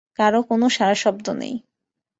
[0.19, 1.55] কারো কোনো সাড়া শব্দ নেই।